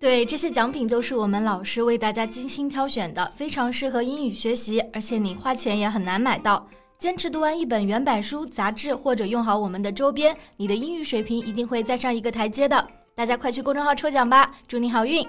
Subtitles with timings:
[0.00, 6.66] 对，这些奖品都是我们老师为大家精心挑选的，非常适合英语学习，而且你花钱也很难买到。
[6.96, 12.88] 坚持读完一本原版书、杂志，或者用好我们的周边，你的英语水平一定会再上一个台阶的。
[13.14, 15.22] 大家快去公众号抽奖吧，祝你好运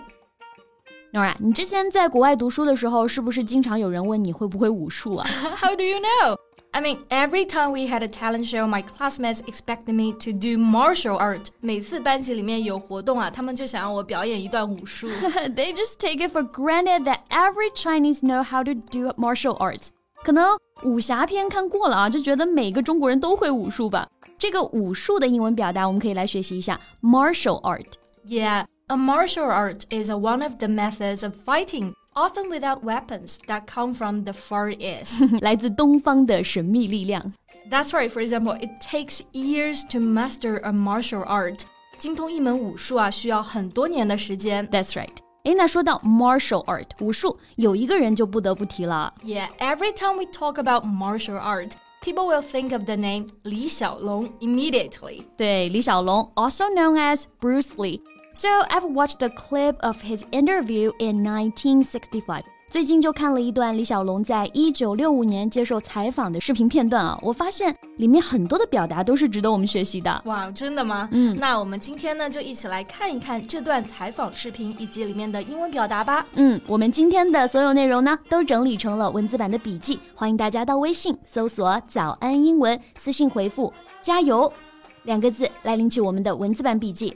[1.12, 5.28] ！Nora，你之前在国外读书的时候，是不是经常有人问你会不会武术啊？
[5.60, 6.38] How do you know?
[6.73, 10.59] I mean, every time we had a talent show, my classmates expected me to do
[10.59, 11.47] martial art.
[11.61, 15.09] 每次班级里面有活动啊，他们就想让我表演一段武术。
[15.09, 19.89] They just take it for granted that every Chinese know how to do martial arts.
[20.23, 24.07] 可能武侠片看过了啊，就觉得每个中国人都会武术吧。
[24.39, 32.83] 这个武术的英文表达，我们可以来学习一下 martial art。Yeah, a martial art is a one of the methods of fighting often without
[32.83, 35.21] weapons that come from the Far East.
[35.41, 37.33] 来自东方的神秘力量。
[37.71, 38.09] That's right.
[38.09, 41.61] For example, it takes years to master a martial art.
[41.99, 44.69] 精通一门武术啊，需要很多年的时间。
[44.69, 45.17] That's right.
[45.45, 49.15] 诶，那说到 martial art 武术，有一个人就不得不提了。
[49.23, 54.33] Yeah, every time we talk about martial art, people will think of the name Li Xiaolong
[54.41, 55.25] immediately.
[55.37, 58.01] 对，李小龙，also known as Bruce Lee.
[58.33, 62.45] So I've watched a clip of his interview in 1965.
[62.72, 70.22] 最近就看了一段李小龙在一九六五年接受采访的视频片段啊，我发现里面很多的表达都是值得我们学习的。
[70.24, 71.10] 哇，真的吗？
[71.12, 76.26] 嗯，那我们今天呢就一起来看一看这段采访视频以及里面的英文表达吧。
[76.36, 84.50] 嗯，我们今天的所有内容呢都整理成了文字版的笔记，欢迎大家到微信搜索“早安英文”，私信回复“加油”
[85.04, 87.14] 两个字来领取我们的文字版笔记。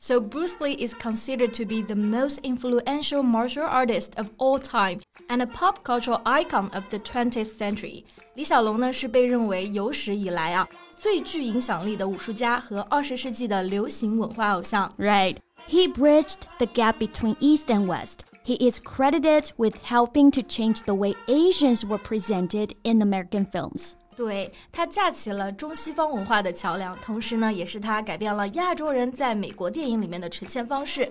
[0.00, 5.00] So Bruce Lee is considered to be the most influential martial artist of all time
[5.28, 8.04] and a pop cultural icon of the 20th century.
[8.34, 14.92] 李小龙呢是被认为有史以来啊最具影响力的武术家和二十世纪的流行文化偶像。
[14.98, 15.38] Right.
[15.66, 18.20] He bridged the gap between East and West.
[18.44, 23.96] He is credited with helping to change the way Asians were presented in American films.
[24.15, 31.09] 对，它架起了中西方文化的桥梁，同时呢，也是它改变了亚洲人在美国电影里面的呈现方式。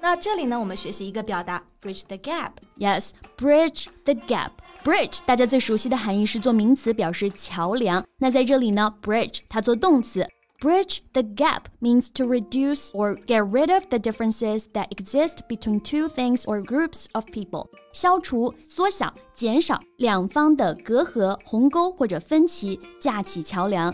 [0.00, 2.52] 那这里呢，我们学习一个表达，bridge the gap。
[2.78, 4.50] Yes，bridge the gap。
[4.84, 8.04] bridge 大家最熟悉的含义是做名词，表示桥梁。
[8.18, 10.26] 那在这里呢，bridge 它做动词。
[10.59, 16.07] Bridge the gap means to reduce or get rid of the differences that exist between two
[16.07, 17.67] things or groups of people.
[17.91, 23.93] 消除、缩小、减少两方的隔阂、鸿沟或者分歧，架起桥梁。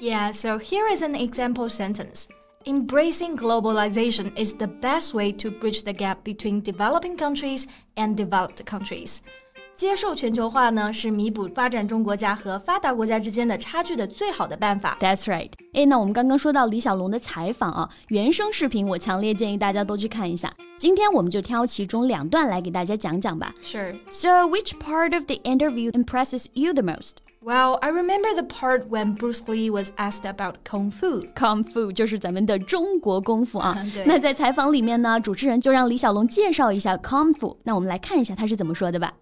[0.00, 2.26] Yeah, so here is an example sentence.
[2.64, 8.64] Embracing globalization is the best way to bridge the gap between developing countries and developed
[8.64, 9.20] countries.
[9.74, 14.98] 接受全球化呢，是弥补发展中国家和发达国家之间的差距的最好的办法。
[15.00, 15.50] That's right。
[15.72, 20.52] 哎，那我们刚刚说到李小龙的采访啊，原声视频我强烈建议大家都去看一下。
[20.78, 23.54] 今天我们就挑其中两段来给大家讲讲吧。
[23.62, 23.94] Sure.
[24.10, 27.18] So, which part of the interview impresses you the most?
[27.40, 31.20] Well, I remember the part when Bruce Lee was asked about kung fu.
[31.36, 33.80] Kung fu 就是咱们的中国功夫啊。
[34.04, 37.56] 那在采访里面呢，主持人就让李小龙介绍一下 kung fu。
[37.62, 39.14] 那我们来看一下他是怎么说的吧。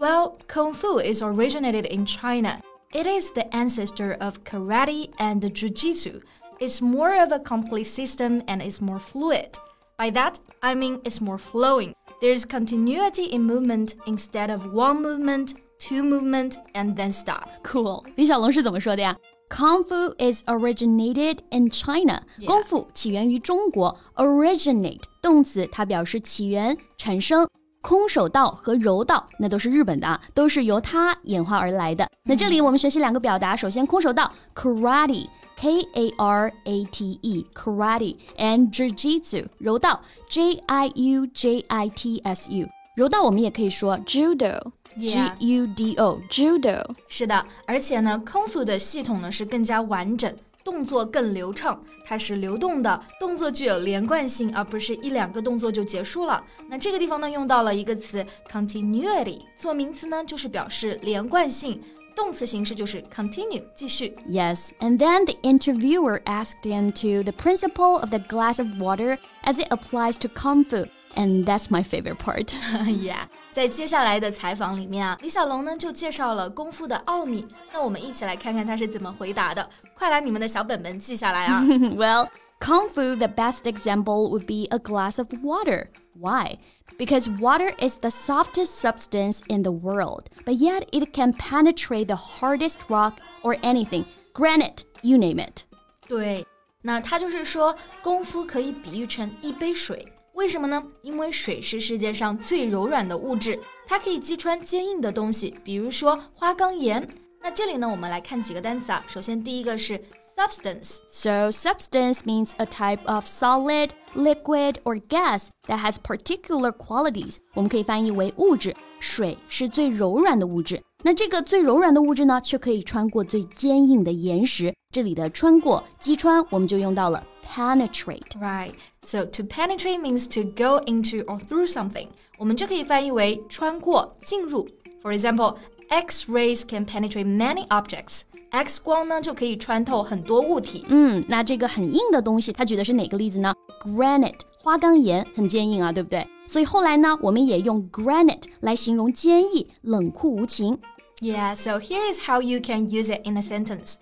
[0.00, 2.58] well, Kung Fu is originated in China.
[2.92, 6.20] It is the ancestor of karate and jiu-jitsu.
[6.60, 9.58] It's more of a complete system and is more fluid.
[9.98, 11.92] By that, I mean it's more flowing.
[12.20, 17.48] There's continuity in movement instead of one movement, two movement, and then stop.
[17.62, 18.04] Cool.
[18.16, 19.16] 李小龙是怎么说的呀？
[19.48, 22.22] Kung Fu is originated in China.
[22.38, 22.46] Yeah.
[22.46, 23.96] 功夫起源于中国。
[24.14, 27.46] Originate 动词，它表示起源、产生。
[27.81, 32.07] 空手道和柔道那都是日本的啊，都是由它演化而来的。
[32.23, 39.99] 那这里我们学习两个表达，首先空手道 karate，k a r a t e，karate，and jiu-jitsu 柔道
[40.29, 46.83] j i u j i t s u，柔道我们也可以说 judo，g u d o，judo。
[47.07, 50.33] 是的，而且呢，空腹的系统呢是更加完整。
[50.63, 56.43] 动作更流畅，它是流动的，动作具有连贯性，而不是一两个动作就结束了。
[56.67, 61.81] 那这个地方呢，用到了一个词 continuity，做名词呢就是表示连贯性，
[62.15, 64.13] 动词形式就是 continue，继续。
[64.27, 69.55] Yes, and then the interviewer asked him to the principle of the glass of water as
[69.59, 70.85] it applies to kung fu.
[71.14, 72.54] And that's my favorite part.
[72.84, 73.26] yeah.
[73.54, 77.48] 在接下来的采访里面啊，李小龙呢就介绍了功夫的奥秘。
[77.72, 79.66] 那我们一起来看看他是怎么回答的。
[79.94, 81.62] 快来你们的小本本记下来啊。
[81.96, 82.28] well,
[82.60, 85.88] Kung Fu, the best example would be a glass of water.
[86.18, 86.58] Why?
[86.98, 92.16] Because water is the softest substance in the world, but yet it can penetrate the
[92.16, 95.64] hardest rock or anything, granite, you name it.
[96.08, 96.46] 对，
[96.82, 100.10] 那他就是说，功夫可以比喻成一杯水。
[100.33, 100.81] 为什么呢？
[101.01, 107.07] 因为水是世界上最柔软的物质，它可以击穿坚硬的东西，比如说花岗岩。
[107.43, 109.03] 那这里呢，我们来看几个单词啊。
[109.07, 109.99] 首先，第一个是
[110.37, 117.37] substance，So, substance means a type of solid, liquid, or gas that has particular qualities.
[117.53, 118.75] 我们可以翻译为物质。
[118.99, 124.71] 水是最柔软的物质，那这个最柔软的物质呢，却可以穿过最坚硬的岩石。
[124.93, 128.36] 这里的穿过、击穿，我们就用到了 penetrate。
[128.40, 128.74] Right.
[129.02, 132.08] So to penetrate means to go into or through something.
[132.38, 134.68] 我们就可以翻译为穿过、进入。
[135.02, 135.56] For example,
[135.88, 138.22] X-rays can penetrate many objects.
[138.50, 140.84] X 光呢就可以穿透很多物体。
[140.88, 143.54] 嗯，那这个很硬的东西，它举的是哪个例子呢？
[143.82, 146.26] Granite，花岗岩，很坚硬啊，对不对？
[146.46, 150.78] 所以后来呢，我们也用 granite 来形容坚毅、冷酷无情。
[151.20, 153.94] Yeah, so here is how you can use it in a sentence.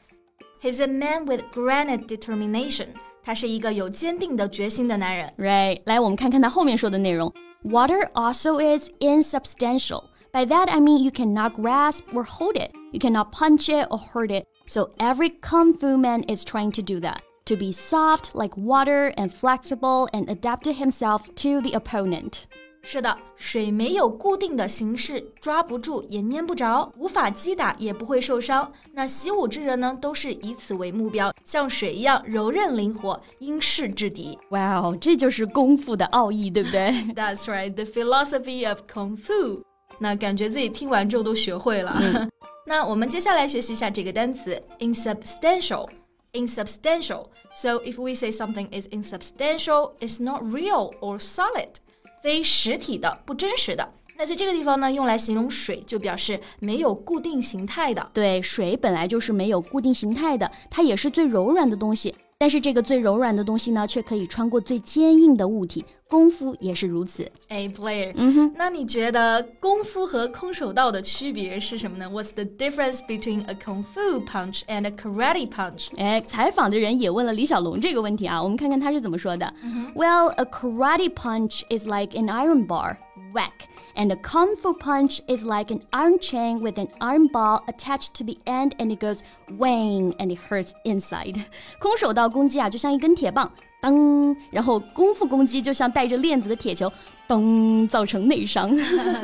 [0.60, 2.88] He's a man with granite determination.
[3.22, 5.32] 他是一个有坚定的决心的男人。
[5.38, 7.32] Right，来，我们看看它后面说的内容。
[7.64, 10.04] Water also is insubstantial.
[10.32, 12.72] By that I mean you cannot grasp or hold it.
[12.92, 14.46] You cannot punch it or hurt it.
[14.66, 17.22] So every kung fu man is trying to do that.
[17.46, 22.46] To be soft like water and flexible and adapted himself to the opponent.
[22.88, 28.70] 是的，水没有固定的形式，抓不住也捏不着，无法击打也不会受伤。
[28.92, 34.38] 那习武之人呢，都是以此为目标，像水一样柔韧灵活，因势制敌。
[34.50, 36.90] Wow，这就是功夫的奥义，对不对？
[37.14, 39.62] That's right, the philosophy of kung fu。
[39.98, 42.28] 那感觉自己听完之后都学会了。
[42.66, 47.28] 那我们接下来学习一下这个单词 insubstantial。insubstantial.
[47.52, 51.76] So if we say something is insubstantial, it's not real or solid.
[52.21, 53.93] 非实体的、不真实的。
[54.17, 58.11] 那在这个地方呢，用来形容水，就表示没有固定形态的。
[58.13, 62.13] 对，水本来就是没有固定形态的，它也是最柔软的东西。
[62.38, 65.84] 但是这个最柔软的东西呢，却可以穿过最坚硬的物体。
[66.06, 67.28] 功夫也是如此。
[67.48, 72.08] 哎，Blair，嗯哼，那你觉得功夫和空手道的区别是什么呢？
[72.08, 75.88] What's the difference between a kung fu punch and a karate punch？
[75.96, 79.52] 哎，采访的人也问了李小龙这个问题啊，我们看看他是怎么说的。
[79.96, 82.96] Well, a karate punch is like an iron bar,
[83.32, 87.62] whack, and a kung fu punch is like an iron chain with an iron ball
[87.66, 89.20] attached to the end, and it goes
[89.58, 91.42] wang, and it hurts inside.
[91.78, 93.50] 空手道攻击啊，就像一根铁棒，
[93.80, 96.92] 当，然后功夫攻击就像带着链子的铁球，
[97.28, 98.74] 咚，造成内伤。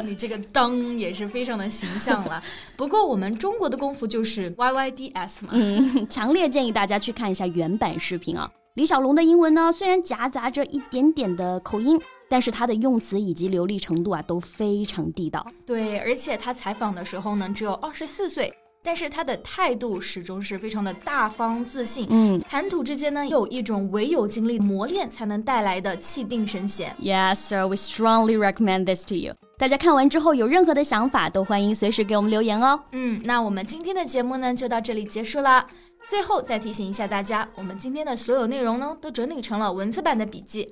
[0.05, 2.43] 你这个当也是非常的形象了。
[2.77, 5.51] 不过我们中国的功夫就是 YYDS 嘛。
[5.53, 8.51] 嗯，强烈建议大家去看一下原版视频啊。
[8.75, 15.46] 李小龙的英文呢，虽然夹杂着一点点的口音， 但是他的用词以及流利程度啊都非常地道。
[15.66, 22.08] 对，而且他采访的时候呢，只有二十四岁，但是他的态度始终是非常的大方自信。
[22.10, 26.96] 嗯谈吐之间呢，有一种唯有经历磨练才能带来的气定神闲。
[27.00, 29.34] ，Yes, so we strongly recommend this to you。
[29.58, 32.80] 大家看完之后有任何的想法，都欢迎随时给我们留言哦。
[32.92, 35.66] 嗯，那我们今天的节目呢就到这里结束啦。
[36.08, 40.72] 最后再提醒一下大家，我们今天的所有内容呢都整理成了文字版的笔记，